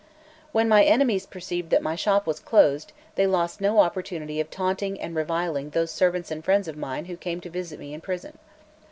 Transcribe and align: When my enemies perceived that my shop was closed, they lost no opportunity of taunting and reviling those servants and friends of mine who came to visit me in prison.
When 0.51 0.67
my 0.67 0.83
enemies 0.83 1.27
perceived 1.27 1.69
that 1.69 1.83
my 1.83 1.95
shop 1.95 2.25
was 2.25 2.39
closed, 2.39 2.91
they 3.13 3.27
lost 3.27 3.61
no 3.61 3.77
opportunity 3.81 4.39
of 4.39 4.49
taunting 4.49 4.99
and 4.99 5.15
reviling 5.15 5.69
those 5.69 5.91
servants 5.91 6.31
and 6.31 6.43
friends 6.43 6.67
of 6.67 6.75
mine 6.75 7.05
who 7.05 7.15
came 7.15 7.39
to 7.41 7.51
visit 7.51 7.79
me 7.79 7.93
in 7.93 8.01
prison. 8.01 8.39